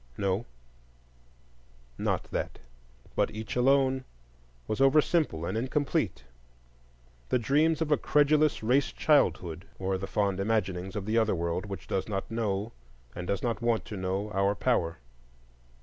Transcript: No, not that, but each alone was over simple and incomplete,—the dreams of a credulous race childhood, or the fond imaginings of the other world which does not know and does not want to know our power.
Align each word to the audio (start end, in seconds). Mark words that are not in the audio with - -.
No, 0.17 0.47
not 1.95 2.23
that, 2.31 2.57
but 3.15 3.29
each 3.29 3.55
alone 3.55 4.03
was 4.67 4.81
over 4.81 4.99
simple 4.99 5.45
and 5.45 5.55
incomplete,—the 5.55 7.37
dreams 7.37 7.83
of 7.83 7.91
a 7.91 7.97
credulous 7.97 8.63
race 8.63 8.91
childhood, 8.91 9.67
or 9.77 9.99
the 9.99 10.07
fond 10.07 10.39
imaginings 10.39 10.95
of 10.95 11.05
the 11.05 11.19
other 11.19 11.35
world 11.35 11.67
which 11.67 11.85
does 11.87 12.09
not 12.09 12.31
know 12.31 12.71
and 13.13 13.27
does 13.27 13.43
not 13.43 13.61
want 13.61 13.85
to 13.85 13.95
know 13.95 14.31
our 14.31 14.55
power. 14.55 14.97